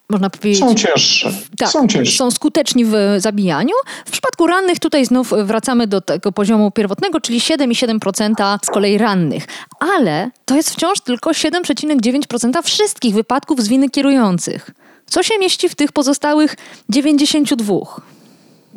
można 0.09 0.29
powiedzieć. 0.29 0.59
Są 0.59 0.75
cięższe. 0.75 1.31
Tak, 1.57 1.69
są, 1.69 1.87
cięższe. 1.87 2.17
są 2.17 2.31
skuteczni 2.31 2.85
w 2.85 2.93
zabijaniu. 3.17 3.73
W 4.05 4.11
przypadku 4.11 4.47
rannych 4.47 4.79
tutaj 4.79 5.05
znów 5.05 5.33
wracamy 5.43 5.87
do 5.87 6.01
tego 6.01 6.31
poziomu 6.31 6.71
pierwotnego, 6.71 7.21
czyli 7.21 7.39
7,7% 7.39 8.57
z 8.65 8.69
kolei 8.69 8.97
rannych. 8.97 9.47
Ale 9.79 10.31
to 10.45 10.55
jest 10.55 10.69
wciąż 10.69 10.99
tylko 10.99 11.31
7,9% 11.31 12.63
wszystkich 12.63 13.15
wypadków 13.15 13.61
z 13.61 13.67
winy 13.67 13.89
kierujących. 13.89 14.71
Co 15.05 15.23
się 15.23 15.33
mieści 15.39 15.69
w 15.69 15.75
tych 15.75 15.91
pozostałych 15.91 16.55
92? 16.89 17.75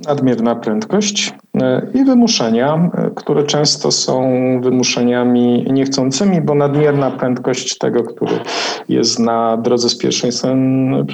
Nadmierna 0.07 0.55
prędkość 0.55 1.35
e, 1.55 1.87
i 1.95 2.05
wymuszenia, 2.05 2.90
e, 2.95 3.11
które 3.14 3.45
często 3.45 3.93
są 3.93 4.31
wymuszeniami 4.61 5.67
niechcącymi, 5.73 6.40
bo 6.40 6.55
nadmierna 6.55 7.11
prędkość 7.11 7.78
tego, 7.78 8.05
który 8.05 8.40
jest 8.88 9.19
na 9.19 9.57
drodze 9.57 9.88
z 9.88 9.99
pierwszeństwem 9.99 10.95
e, 10.95 11.05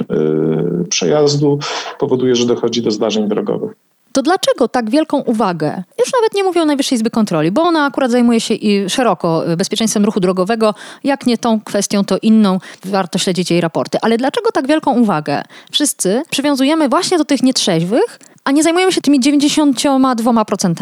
przejazdu, 0.89 1.59
powoduje, 1.99 2.37
że 2.37 2.47
dochodzi 2.47 2.83
do 2.83 2.91
zdarzeń 2.91 3.29
drogowych 3.29 3.75
to 4.13 4.23
dlaczego 4.23 4.69
tak 4.69 4.91
wielką 4.91 5.21
uwagę, 5.21 5.83
już 5.99 6.13
nawet 6.13 6.35
nie 6.35 6.45
mówię 6.45 6.63
o 6.63 6.65
Najwyższej 6.65 6.97
Izby 6.97 7.11
Kontroli, 7.11 7.51
bo 7.51 7.63
ona 7.63 7.87
akurat 7.87 8.11
zajmuje 8.11 8.41
się 8.41 8.55
i 8.55 8.91
szeroko 8.91 9.43
bezpieczeństwem 9.57 10.05
ruchu 10.05 10.21
drogowego, 10.21 10.75
jak 11.05 11.27
nie 11.27 11.39
tą 11.39 11.61
kwestią, 11.61 12.05
to 12.05 12.19
inną, 12.23 12.59
warto 12.85 13.19
śledzić 13.19 13.51
jej 13.51 13.61
raporty. 13.61 13.99
Ale 14.03 14.17
dlaczego 14.17 14.53
tak 14.53 14.67
wielką 14.67 15.01
uwagę 15.01 15.43
wszyscy 15.71 16.23
przywiązujemy 16.31 16.89
właśnie 16.89 17.19
do 17.19 17.25
tych 17.25 17.43
nietrzeźwych, 17.43 18.19
a 18.45 18.53
nie 18.53 18.63
zajmujemy 18.63 18.93
się 18.93 19.01
tymi 19.01 19.21
92%. 19.21 20.75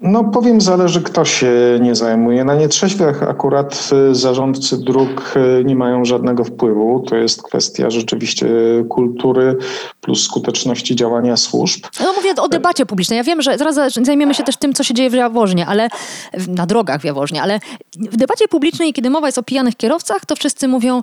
No 0.00 0.24
powiem, 0.24 0.60
zależy 0.60 1.02
kto 1.02 1.24
się 1.24 1.52
nie 1.80 1.94
zajmuje. 1.94 2.44
Na 2.44 2.54
nietrzeźwych 2.54 3.22
akurat 3.22 3.90
y, 4.10 4.14
zarządcy 4.14 4.78
dróg 4.78 5.34
y, 5.60 5.64
nie 5.64 5.76
mają 5.76 6.04
żadnego 6.04 6.44
wpływu. 6.44 7.04
To 7.08 7.16
jest 7.16 7.42
kwestia 7.42 7.90
rzeczywiście 7.90 8.48
kultury 8.88 9.56
plus 10.00 10.24
skuteczności 10.24 10.96
działania 10.96 11.36
służb. 11.36 11.84
No 12.00 12.12
mówię 12.12 12.30
o 12.42 12.48
debacie 12.48 12.86
publicznej. 12.86 13.16
Ja 13.16 13.24
wiem, 13.24 13.42
że 13.42 13.58
zaraz 13.58 13.74
zajmiemy 14.02 14.34
się 14.34 14.44
też 14.44 14.56
tym, 14.56 14.72
co 14.72 14.84
się 14.84 14.94
dzieje 14.94 15.10
w 15.10 15.14
Jaworznie, 15.14 15.66
ale 15.66 15.88
na 16.48 16.66
drogach 16.66 17.00
w 17.00 17.04
Jaworznie, 17.04 17.42
ale 17.42 17.60
w 17.96 18.16
debacie 18.16 18.48
publicznej, 18.48 18.92
kiedy 18.92 19.10
mowa 19.10 19.28
jest 19.28 19.38
o 19.38 19.42
pijanych 19.42 19.76
kierowcach, 19.76 20.26
to 20.26 20.36
wszyscy 20.36 20.68
mówią 20.68 21.00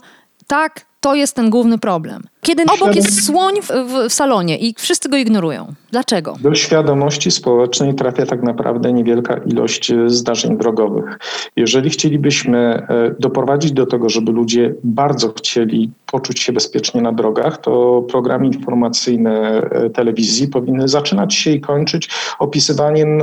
tak, 0.47 0.85
to 0.99 1.15
jest 1.15 1.35
ten 1.35 1.49
główny 1.49 1.77
problem. 1.77 2.23
Kiedy 2.45 2.63
obok 2.63 2.95
jest 2.95 3.25
słoń 3.25 3.61
w, 3.61 3.67
w, 3.67 4.09
w, 4.09 4.13
salonie 4.13 4.57
i 4.57 4.75
wszyscy 4.77 5.09
go 5.09 5.17
ignorują. 5.17 5.73
Dlaczego? 5.91 6.35
Do 6.39 6.55
świadomości 6.55 7.31
społecznej 7.31 7.95
trafia 7.95 8.25
tak 8.25 8.43
naprawdę 8.43 8.93
niewielka 8.93 9.37
ilość 9.37 9.91
e, 9.91 10.09
zdarzeń 10.09 10.57
drogowych. 10.57 11.19
Jeżeli 11.55 11.89
chcielibyśmy 11.89 12.57
e, 12.57 13.15
doprowadzić 13.19 13.71
do 13.71 13.85
tego, 13.85 14.09
żeby 14.09 14.31
ludzie 14.31 14.73
bardzo 14.83 15.33
chcieli 15.33 15.91
poczuć 16.05 16.39
się 16.39 16.53
bezpiecznie 16.53 17.01
na 17.01 17.11
drogach, 17.11 17.57
to 17.57 18.03
programy 18.09 18.47
informacyjne 18.47 19.61
e, 19.61 19.89
telewizji 19.89 20.47
powinny 20.47 20.87
zaczynać 20.87 21.33
się 21.33 21.51
i 21.51 21.61
kończyć 21.61 22.09
opisywaniem 22.39 23.21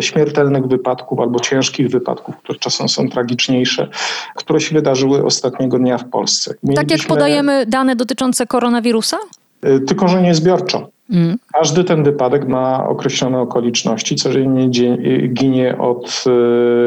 śmiertelnych 0.00 0.66
wypadków 0.66 1.20
albo 1.20 1.40
ciężkich 1.40 1.88
wypadków, 1.88 2.36
które 2.36 2.58
czasem 2.58 2.88
są 2.88 3.08
tragiczniejsze, 3.08 3.88
które 4.36 4.60
się 4.60 4.74
wydarzyły 4.74 5.24
ostatniego 5.24 5.78
dnia 5.78 5.98
w 5.98 6.04
Polsce. 6.04 6.54
Mielibyśmy... 6.62 6.88
Tak 6.88 6.98
jak 6.98 7.08
podajemy 7.08 7.66
dane 7.66 7.96
dotyczące 7.96 8.46
koronawirusa? 8.62 9.18
Y, 9.66 9.80
tylko, 9.80 10.08
że 10.08 10.22
nie 10.22 10.34
zbiorczo. 10.34 10.88
Mm. 11.10 11.38
Każdy 11.52 11.84
ten 11.84 12.04
wypadek 12.04 12.48
ma 12.48 12.88
określone 12.88 13.38
okoliczności. 13.40 14.16
Codziennie 14.16 14.64
y, 14.64 15.28
ginie 15.28 15.78
od 15.78 16.24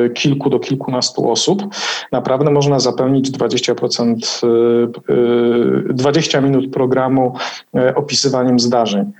y, 0.06 0.10
kilku 0.10 0.50
do 0.50 0.60
kilkunastu 0.60 1.32
osób. 1.32 1.64
Naprawdę 2.12 2.52
można 2.52 2.80
zapełnić 2.80 3.32
20%, 3.32 4.16
20 5.94 6.42
minut 6.42 6.72
programu 6.74 7.36
opisywaniem 7.96 8.60
zdarzeń. 8.60 9.12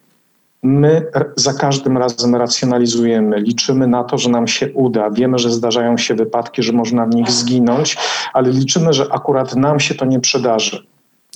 My 0.64 1.08
za 1.36 1.54
każdym 1.54 1.98
razem 1.98 2.36
racjonalizujemy, 2.36 3.40
liczymy 3.40 3.88
na 3.88 4.04
to, 4.04 4.18
że 4.18 4.30
nam 4.30 4.48
się 4.48 4.74
uda. 4.74 5.10
Wiemy, 5.10 5.40
że 5.40 5.52
zdarzają 5.52 5.98
się 5.98 6.16
wypadki, 6.16 6.64
że 6.64 6.74
można 6.74 7.06
w 7.06 7.16
nich 7.16 7.32
zginąć, 7.32 7.98
ale 8.34 8.50
liczymy, 8.50 8.94
że 8.94 9.08
akurat 9.12 9.56
nam 9.56 9.80
się 9.80 9.96
to 9.96 10.06
nie 10.06 10.20
przydarzy. 10.20 10.86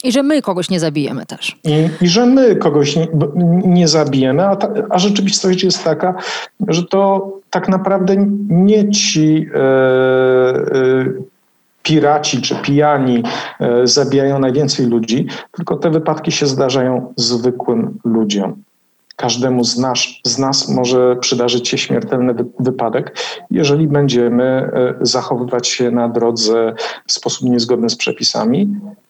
I 0.04 0.12
że 0.12 0.24
my 0.24 0.42
kogoś 0.42 0.70
nie 0.70 0.80
zabijemy 0.80 1.26
też. 1.26 1.58
I, 1.64 1.90
i 2.02 2.08
że 2.08 2.26
my 2.26 2.56
kogoś 2.56 2.96
nie, 2.96 3.08
nie 3.66 3.88
zabijemy, 3.88 4.46
a, 4.46 4.56
ta, 4.56 4.70
a 4.90 5.00
rzeczywistość 5.00 5.64
jest 5.64 5.84
taka, 5.84 6.16
że 6.68 6.84
to 6.84 7.32
tak 7.50 7.70
naprawdę 7.70 8.16
nie 8.50 8.92
ci 8.92 9.48
e, 9.54 9.60
e, 9.60 11.06
piraci 11.84 12.42
czy 12.42 12.56
pijani 12.56 13.24
e, 13.60 13.88
zabijają 13.88 14.40
najwięcej 14.40 14.86
ludzi, 14.86 15.28
tylko 15.52 15.76
te 15.76 15.90
wypadki 15.90 16.32
się 16.32 16.46
zdarzają 16.46 17.14
zwykłym 17.16 18.00
ludziom 18.06 18.64
każdemu 19.20 19.64
z 19.64 19.78
nas, 19.78 20.00
z 20.24 20.38
nas 20.38 20.70
może 20.70 21.16
przydarzyć 21.16 21.68
się 21.68 21.78
śmiertelny 21.78 22.36
wypadek, 22.60 23.18
jeżeli 23.52 23.88
będziemy 23.88 24.44
e, 24.44 24.94
zachowywać 25.02 25.68
się 25.68 25.92
na 25.92 26.10
drodze 26.10 26.74
w 27.08 27.12
sposób 27.12 27.50
niezgodny 27.50 27.90
z 27.90 27.96
przepisami. 27.96 28.62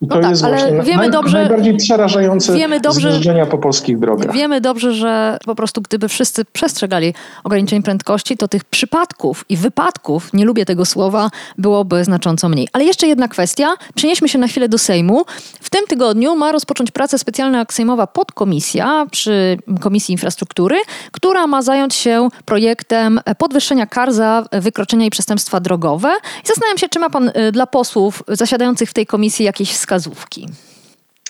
I 0.02 0.08
to 0.08 0.16
no 0.16 0.22
tak, 0.22 0.30
jest 0.30 0.42
właśnie 0.42 0.82
wiemy 0.84 0.98
naj, 0.98 1.12
dobrze, 1.12 1.38
najbardziej 1.40 1.78
przerażające 1.78 2.54
wiemy 2.54 2.80
dobrze, 2.80 3.12
zjeżdżenia 3.12 3.46
po 3.46 3.58
polskich 3.58 4.00
drogach. 4.00 4.34
Wiemy 4.34 4.62
dobrze, 4.62 4.94
że 4.94 5.38
po 5.46 5.56
prostu 5.56 5.82
gdyby 5.82 6.08
wszyscy 6.08 6.46
przestrzegali 6.46 7.14
ograniczeń 7.44 7.84
prędkości, 7.84 8.38
to 8.38 8.48
tych 8.48 8.64
przypadków 8.64 9.46
i 9.50 9.58
wypadków, 9.58 10.34
nie 10.34 10.46
lubię 10.46 10.66
tego 10.66 10.86
słowa, 10.86 11.30
byłoby 11.58 12.04
znacząco 12.04 12.50
mniej. 12.50 12.68
Ale 12.74 12.86
jeszcze 12.86 13.08
jedna 13.08 13.28
kwestia. 13.28 13.68
Przenieśmy 13.96 14.30
się 14.30 14.40
na 14.40 14.48
chwilę 14.48 14.70
do 14.70 14.78
Sejmu. 14.78 15.26
W 15.62 15.70
tym 15.70 15.86
tygodniu 15.88 16.36
ma 16.36 16.52
rozpocząć 16.52 16.92
pracę 16.92 17.18
specjalna 17.18 17.66
sejmowa 17.70 18.08
podkomisja 18.08 19.08
przy 19.12 19.58
Komisji 19.80 19.99
Komisji 20.00 20.14
Infrastruktury, 20.14 20.76
która 21.12 21.48
ma 21.48 21.62
zająć 21.62 21.96
się 21.96 22.28
projektem 22.46 23.20
podwyższenia 23.38 23.86
kar 23.86 24.14
za 24.14 24.46
wykroczenia 24.52 25.06
i 25.06 25.10
przestępstwa 25.10 25.60
drogowe. 25.60 26.10
I 26.44 26.48
zastanawiam 26.48 26.78
się, 26.78 26.90
czy 26.90 27.00
ma 27.00 27.10
Pan 27.10 27.30
y, 27.30 27.52
dla 27.52 27.68
posłów 27.68 28.24
zasiadających 28.28 28.90
w 28.90 28.94
tej 28.94 29.06
komisji 29.06 29.46
jakieś 29.46 29.72
wskazówki. 29.72 30.48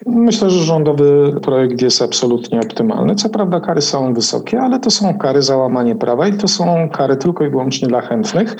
Myślę, 0.05 0.49
że 0.49 0.63
rządowy 0.63 1.35
projekt 1.41 1.81
jest 1.81 2.01
absolutnie 2.01 2.59
optymalny. 2.59 3.15
Co 3.15 3.29
prawda 3.29 3.59
kary 3.59 3.81
są 3.81 4.13
wysokie, 4.13 4.61
ale 4.61 4.79
to 4.79 4.91
są 4.91 5.17
kary 5.17 5.41
za 5.41 5.57
łamanie 5.57 5.95
prawa 5.95 6.27
i 6.27 6.33
to 6.33 6.47
są 6.47 6.89
kary 6.89 7.17
tylko 7.17 7.45
i 7.45 7.49
wyłącznie 7.49 7.88
dla 7.88 8.01
chętnych. 8.01 8.55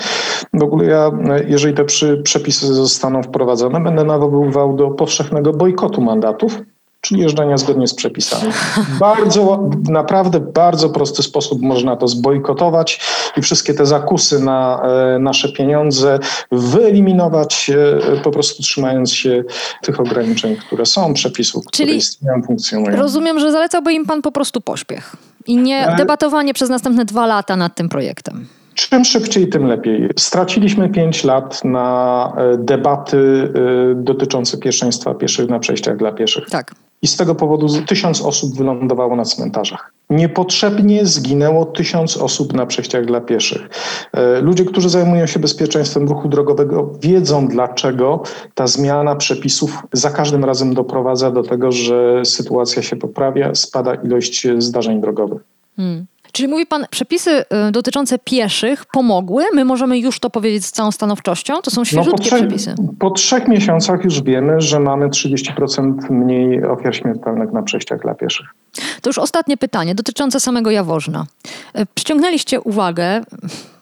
W 0.54 0.62
ogóle 0.62 0.84
ja, 0.84 1.10
jeżeli 1.46 1.74
te 1.74 1.84
przepisy 2.22 2.74
zostaną 2.74 3.22
wprowadzone, 3.22 3.80
będę 3.80 4.04
nawoływał 4.04 4.76
do 4.76 4.90
powszechnego 4.90 5.52
bojkotu 5.52 6.00
mandatów 6.00 6.62
czyli 7.00 7.20
jeżdżenia 7.20 7.56
zgodnie 7.56 7.86
z 7.86 7.94
przepisami. 7.94 8.52
Bardzo, 9.00 9.70
naprawdę 9.88 10.40
bardzo 10.40 10.90
prosty 10.90 11.22
sposób 11.22 11.62
można 11.62 11.96
to 11.96 12.08
zbojkotować 12.08 13.00
i 13.36 13.42
wszystkie 13.42 13.74
te 13.74 13.86
zakusy 13.86 14.40
na 14.40 14.82
e, 14.82 15.18
nasze 15.18 15.52
pieniądze 15.52 16.18
wyeliminować, 16.52 17.70
e, 17.70 18.20
po 18.20 18.30
prostu 18.30 18.62
trzymając 18.62 19.12
się 19.12 19.44
tych 19.82 20.00
ograniczeń, 20.00 20.56
które 20.56 20.86
są, 20.86 21.14
przepisów, 21.14 21.64
które 21.64 21.86
czyli 21.86 21.98
istnieją, 21.98 22.42
funkcjonują. 22.42 22.96
Rozumiem, 22.96 23.40
że 23.40 23.52
zalecałby 23.52 23.92
im 23.92 24.06
pan 24.06 24.22
po 24.22 24.32
prostu 24.32 24.60
pośpiech 24.60 25.16
i 25.46 25.56
nie 25.56 25.88
e, 25.88 25.96
debatowanie 25.96 26.54
przez 26.54 26.70
następne 26.70 27.04
dwa 27.04 27.26
lata 27.26 27.56
nad 27.56 27.74
tym 27.74 27.88
projektem. 27.88 28.46
Czym 28.88 29.04
szybciej, 29.04 29.48
tym 29.48 29.66
lepiej. 29.66 30.08
Straciliśmy 30.18 30.88
pięć 30.88 31.24
lat 31.24 31.64
na 31.64 32.32
debaty 32.58 33.52
dotyczące 33.94 34.58
pierwszeństwa 34.58 35.14
pieszych 35.14 35.48
na 35.48 35.58
przejściach 35.58 35.96
dla 35.96 36.12
pieszych. 36.12 36.50
Tak 36.50 36.74
i 37.02 37.06
z 37.06 37.16
tego 37.16 37.34
powodu 37.34 37.66
tysiąc 37.86 38.22
osób 38.22 38.56
wylądowało 38.56 39.16
na 39.16 39.24
cmentarzach. 39.24 39.92
Niepotrzebnie 40.10 41.06
zginęło 41.06 41.64
tysiąc 41.64 42.16
osób 42.16 42.52
na 42.52 42.66
przejściach 42.66 43.04
dla 43.04 43.20
pieszych. 43.20 43.68
E, 44.12 44.40
ludzie, 44.40 44.64
którzy 44.64 44.88
zajmują 44.88 45.26
się 45.26 45.40
bezpieczeństwem 45.40 46.08
ruchu 46.08 46.28
drogowego, 46.28 46.92
wiedzą, 47.00 47.48
dlaczego 47.48 48.22
ta 48.54 48.66
zmiana 48.66 49.16
przepisów 49.16 49.82
za 49.92 50.10
każdym 50.10 50.44
razem 50.44 50.74
doprowadza 50.74 51.30
do 51.30 51.42
tego, 51.42 51.72
że 51.72 52.24
sytuacja 52.24 52.82
się 52.82 52.96
poprawia, 52.96 53.54
spada 53.54 53.94
ilość 53.94 54.46
zdarzeń 54.58 55.00
drogowych. 55.00 55.42
Hmm. 55.76 56.06
Czyli 56.32 56.48
mówi 56.48 56.66
pan, 56.66 56.86
przepisy 56.90 57.30
y, 57.68 57.72
dotyczące 57.72 58.18
pieszych 58.18 58.84
pomogły? 58.86 59.44
My 59.54 59.64
możemy 59.64 59.98
już 59.98 60.20
to 60.20 60.30
powiedzieć 60.30 60.66
z 60.66 60.72
całą 60.72 60.90
stanowczością? 60.90 61.62
To 61.62 61.70
są 61.70 61.84
świeżutkie 61.84 62.10
no 62.10 62.18
po 62.18 62.24
trzech, 62.24 62.40
przepisy. 62.40 62.74
Po 62.98 63.10
trzech 63.10 63.48
miesiącach 63.48 64.04
już 64.04 64.22
wiemy, 64.22 64.60
że 64.60 64.80
mamy 64.80 65.08
30% 65.08 66.10
mniej 66.10 66.64
ofiar 66.64 66.96
śmiertelnych 66.96 67.52
na 67.52 67.62
przejściach 67.62 68.02
dla 68.02 68.14
pieszych. 68.14 68.46
To 69.02 69.10
już 69.10 69.18
ostatnie 69.18 69.56
pytanie 69.56 69.94
dotyczące 69.94 70.40
samego 70.40 70.70
Jaworzna. 70.70 71.26
E, 71.74 71.86
przyciągnęliście 71.86 72.60
uwagę 72.60 73.22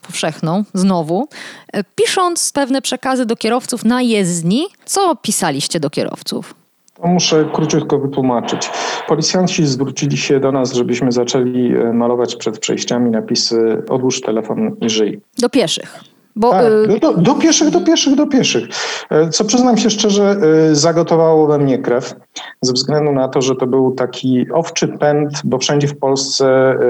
powszechną, 0.01 0.63
znowu, 0.73 1.27
e, 1.73 1.83
pisząc 1.95 2.51
pewne 2.51 2.81
przekazy 2.81 3.25
do 3.25 3.35
kierowców 3.35 3.85
na 3.85 4.01
jezdni. 4.01 4.65
Co 4.85 5.15
pisaliście 5.15 5.79
do 5.79 5.89
kierowców? 5.89 6.58
Muszę 7.03 7.49
króciutko 7.53 7.99
wytłumaczyć. 7.99 8.69
Policjanci 9.07 9.65
zwrócili 9.65 10.17
się 10.17 10.39
do 10.39 10.51
nas, 10.51 10.73
żebyśmy 10.73 11.11
zaczęli 11.11 11.75
e, 11.75 11.93
malować 11.93 12.35
przed 12.35 12.59
przejściami 12.59 13.11
napisy 13.11 13.83
odłóż 13.89 14.21
telefon 14.21 14.75
i 14.81 14.89
żyj. 14.89 15.21
Do 15.37 15.49
pieszych. 15.49 16.08
Bo, 16.35 16.51
tak, 16.51 16.65
y, 16.65 16.99
do, 16.99 17.13
do, 17.13 17.35
pieszych, 17.35 17.69
do 17.69 17.81
pieszych, 17.81 18.15
do 18.15 18.27
pieszych. 18.27 18.67
E, 19.09 19.29
co 19.29 19.45
przyznam 19.45 19.77
się 19.77 19.89
szczerze, 19.89 20.37
e, 20.71 20.75
zagotowało 20.75 21.47
we 21.47 21.57
mnie 21.57 21.77
krew, 21.77 22.15
ze 22.61 22.73
względu 22.73 23.11
na 23.11 23.27
to, 23.27 23.41
że 23.41 23.55
to 23.55 23.67
był 23.67 23.91
taki 23.91 24.51
owczy 24.51 24.87
pęd, 24.87 25.41
bo 25.43 25.57
wszędzie 25.57 25.87
w 25.87 25.97
Polsce 25.97 26.45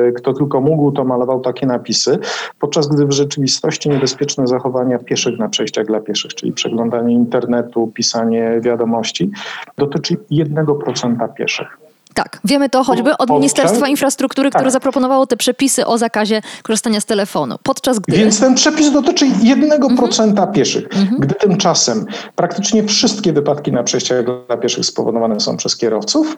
e, 0.08 0.12
kto 0.12 0.34
tylko 0.34 0.62
mógł, 0.62 0.92
to 0.92 1.04
malował 1.04 1.40
takie 1.40 1.66
napisy, 1.66 2.20
podczas 2.60 2.88
gdy 2.88 3.06
w 3.06 3.12
rzeczywistości 3.12 3.90
niebezpieczne 3.90 4.48
zachowania 4.48 5.00
pieszych 5.00 5.40
na 5.40 5.50
przejściach 5.50 5.86
dla 5.86 6.00
pieszych, 6.00 6.36
czyli 6.36 6.52
przeglądanie 6.52 7.14
internetu, 7.14 7.92
pisanie 7.94 8.60
wiadomości, 8.62 9.32
dotyczy 9.78 10.18
1% 10.32 11.34
pieszych. 11.34 11.89
Tak, 12.24 12.40
wiemy 12.44 12.70
to 12.70 12.84
choćby 12.84 13.18
od 13.18 13.30
Ministerstwa 13.30 13.88
Infrastruktury, 13.88 14.50
które 14.50 14.64
tak. 14.64 14.72
zaproponowało 14.72 15.28
te 15.28 15.38
przepisy 15.38 15.86
o 15.86 15.98
zakazie 15.98 16.42
korzystania 16.64 17.02
z 17.02 17.06
telefonu. 17.06 17.56
Podczas 17.64 18.00
gdy... 18.00 18.18
Więc 18.18 18.40
ten 18.40 18.56
przepis 18.56 18.92
dotyczy 18.92 19.26
1% 19.26 20.30
mhm. 20.30 20.52
pieszych, 20.52 20.84
mhm. 20.86 21.20
gdy 21.20 21.36
tymczasem 21.36 22.06
praktycznie 22.36 22.84
wszystkie 22.84 23.34
wypadki 23.34 23.72
na 23.72 23.84
przejściach 23.84 24.26
dla 24.48 24.58
pieszych 24.58 24.86
spowodowane 24.86 25.40
są 25.40 25.58
przez 25.58 25.78
kierowców 25.78 26.38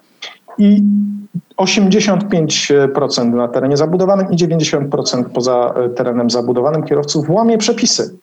i 0.57 0.83
85% 1.57 3.33
na 3.33 3.47
terenie 3.47 3.77
zabudowanym 3.77 4.31
i 4.31 4.35
90% 4.35 5.23
poza 5.23 5.73
e, 5.75 5.89
terenem 5.89 6.29
zabudowanym 6.29 6.83
kierowców 6.83 7.29
łamie 7.29 7.57
przepisy. 7.57 8.15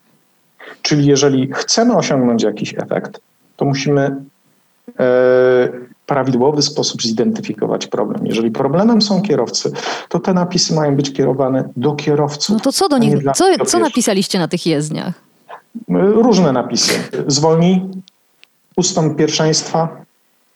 Czyli 0.82 1.06
jeżeli 1.06 1.52
chcemy 1.54 1.96
osiągnąć 1.96 2.42
jakiś 2.42 2.74
efekt, 2.74 3.20
to 3.56 3.64
musimy 3.64 4.16
e, 4.98 5.87
prawidłowy 6.08 6.62
sposób 6.62 7.02
zidentyfikować 7.02 7.86
problem. 7.86 8.26
Jeżeli 8.26 8.50
problemem 8.50 9.02
są 9.02 9.22
kierowcy, 9.22 9.72
to 10.08 10.18
te 10.18 10.34
napisy 10.34 10.74
mają 10.74 10.96
być 10.96 11.12
kierowane 11.12 11.68
do 11.76 11.92
kierowców. 11.92 12.54
No 12.54 12.60
to 12.60 12.72
co 12.72 12.88
do 12.88 12.98
nich, 12.98 13.14
co, 13.34 13.64
co 13.66 13.78
napisaliście 13.78 14.38
na 14.38 14.48
tych 14.48 14.66
jezdniach? 14.66 15.14
Różne 15.98 16.52
napisy. 16.52 16.92
Zwolnij, 17.26 17.80
ustąp 18.76 19.16
pierwszeństwa, 19.16 20.04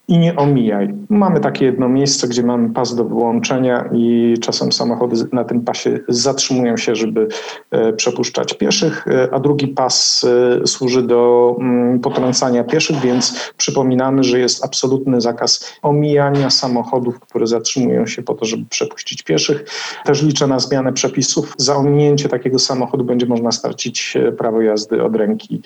i 0.09 0.19
nie 0.19 0.37
omijaj. 0.37 0.95
Mamy 1.09 1.41
takie 1.41 1.65
jedno 1.65 1.89
miejsce, 1.89 2.29
gdzie 2.29 2.43
mamy 2.43 2.71
pas 2.71 2.95
do 2.95 3.05
wyłączenia 3.05 3.91
i 3.93 4.35
czasem 4.41 4.73
samochody 4.73 5.17
na 5.33 5.45
tym 5.45 5.61
pasie 5.61 6.01
zatrzymują 6.09 6.77
się, 6.77 6.95
żeby 6.95 7.29
e, 7.71 7.93
przepuszczać 7.93 8.55
pieszych, 8.55 9.09
e, 9.09 9.35
a 9.35 9.41
drugi 9.41 9.69
pas 9.69 10.27
e, 10.63 10.67
służy 10.67 11.03
do 11.03 11.57
mm, 11.61 12.01
potrącania 12.01 12.65
pieszych, 12.65 12.97
więc 13.01 13.53
przypominamy, 13.57 14.25
że 14.25 14.39
jest 14.39 14.65
absolutny 14.65 15.21
zakaz 15.21 15.73
omijania 15.83 16.51
samochodów, 16.51 17.21
które 17.21 17.47
zatrzymują 17.47 18.07
się 18.07 18.23
po 18.23 18.35
to, 18.35 18.45
żeby 18.45 18.65
przepuścić 18.65 19.23
pieszych. 19.23 19.65
Też 20.05 20.23
liczę 20.23 20.47
na 20.47 20.59
zmianę 20.59 20.93
przepisów. 20.93 21.55
Za 21.57 21.77
ominięcie 21.77 22.29
takiego 22.29 22.59
samochodu 22.59 23.05
będzie 23.05 23.27
można 23.27 23.53
stracić 23.53 24.19
prawo 24.39 24.61
jazdy 24.61 25.03
od 25.03 25.17
ręki, 25.17 25.63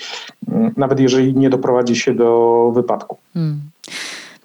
mm, 0.49 0.75
nawet 0.77 1.01
jeżeli 1.01 1.35
nie 1.35 1.51
doprowadzi 1.51 1.97
się 1.97 2.15
do 2.15 2.71
wypadku. 2.75 3.17
Hmm. 3.35 3.61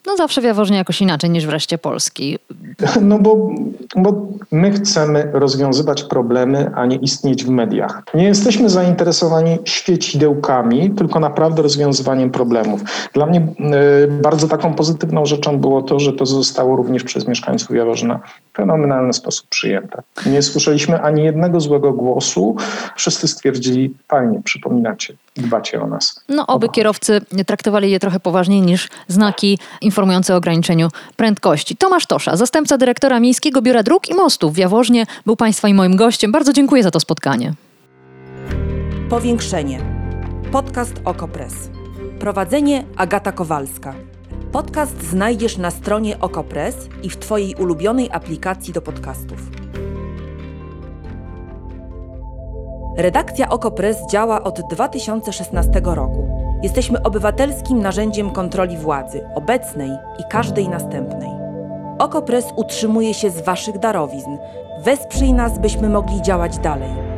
No 0.06 0.18
zawsze 0.18 0.42
w 0.42 0.44
Jaworznie 0.44 0.78
jakoś 0.78 1.02
inaczej 1.02 1.30
niż 1.30 1.46
wreszcie 1.46 1.78
Polski. 1.78 2.40
No 3.02 3.20
bo, 3.20 3.50
bo 3.96 4.28
my 4.52 4.72
chcemy 4.72 5.30
rozwiązywać 5.34 6.04
problemy, 6.04 6.72
a 6.76 6.86
nie 6.86 6.96
istnieć 6.96 7.46
w 7.46 7.50
mediach. 7.50 8.04
Nie 8.14 8.24
jesteśmy 8.24 8.70
zainteresowani 8.70 9.58
świecidełkami, 9.66 10.92
tylko 10.92 11.20
naprawdę 11.20 11.62
rozwiązywaniem 11.62 12.32
problemów. 12.32 12.82
Dla 13.14 13.26
mnie 13.26 13.40
y, 13.40 14.08
bardzo 14.08 14.48
taką 14.48 14.74
pozytywną 14.74 15.26
rzeczą 15.26 15.58
było 15.58 15.82
to, 15.82 16.00
że 16.00 16.14
to 16.14 16.26
zostało 16.26 16.76
również 16.76 17.04
przez 17.04 17.28
mieszkańców 17.28 17.76
Jaworzna 17.76 18.20
w 18.54 18.58
fenomenalny 18.58 19.14
sposób 19.14 19.48
przyjęte. 19.50 20.02
Nie 20.26 20.42
słyszeliśmy 20.42 21.02
ani 21.02 21.24
jednego 21.24 21.60
złego 21.60 21.94
głosu. 21.94 22.56
Wszyscy 22.96 23.28
stwierdzili, 23.28 23.94
fajnie, 24.08 24.42
przypominacie, 24.44 25.14
dbacie 25.36 25.82
o 25.82 25.88
nas. 25.88 26.24
No 26.30 26.48
oby 26.48 26.70
kierowcy 26.70 27.22
traktowali 27.48 27.92
je 27.92 28.00
trochę 28.00 28.20
poważniej 28.20 28.62
niż 28.62 28.90
znaki 29.08 29.60
informujące 29.92 30.34
o 30.34 30.38
ograniczeniu 30.38 30.90
prędkości. 31.16 31.76
Tomasz 31.76 32.06
Tosza, 32.06 32.36
zastępca 32.36 32.78
dyrektora 32.78 33.20
Miejskiego 33.20 33.62
Biura 33.62 33.84
Dróg 33.84 34.10
i 34.10 34.14
Mostów 34.14 34.54
w 34.54 34.58
Jaworznie, 34.58 35.06
był 35.26 35.36
Państwa 35.36 35.68
i 35.68 35.74
moim 35.74 35.96
gościem. 35.96 36.32
Bardzo 36.32 36.54
dziękuję 36.54 36.84
za 36.84 36.92
to 36.92 37.00
spotkanie. 37.00 37.54
Powiększenie. 39.10 39.80
Podcast 40.52 40.94
Okopres. 41.06 41.54
Prowadzenie 42.20 42.84
Agata 42.98 43.32
Kowalska. 43.32 43.96
Podcast 44.52 45.04
znajdziesz 45.04 45.58
na 45.58 45.72
stronie 45.72 46.20
Okopres 46.20 46.76
i 47.04 47.10
w 47.10 47.18
Twojej 47.18 47.56
ulubionej 47.56 48.10
aplikacji 48.12 48.74
do 48.74 48.82
podcastów. 48.82 49.40
Redakcja 52.98 53.50
Okopres 53.50 53.98
działa 54.12 54.44
od 54.44 54.60
2016 54.70 55.82
roku. 55.84 56.41
Jesteśmy 56.64 57.04
obywatelskim 57.04 57.80
narzędziem 57.80 58.30
kontroli 58.30 58.78
władzy, 58.78 59.22
obecnej 59.36 59.92
i 60.20 60.24
każdej 60.30 60.70
następnej. 60.70 61.30
Okopres 62.00 62.46
utrzymuje 62.56 63.14
się 63.14 63.30
z 63.30 63.42
Waszych 63.42 63.80
darowizn. 63.80 64.38
Wesprzyj 64.84 65.34
nas, 65.34 65.60
byśmy 65.60 65.90
mogli 65.90 66.22
działać 66.22 66.58
dalej. 66.58 67.11